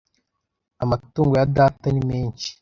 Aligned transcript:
Amatungo 0.83 1.33
ya 1.39 1.45
data 1.57 1.87
ni 1.91 1.99
menshi 2.09 2.49